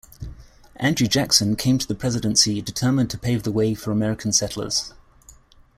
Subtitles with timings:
[0.77, 4.93] Andrew Jackson came to the Presidency determined to pave the way for American settlers.